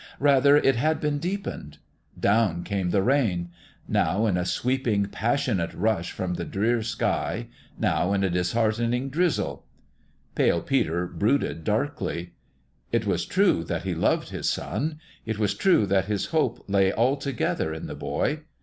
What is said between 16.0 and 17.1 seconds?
his hope lay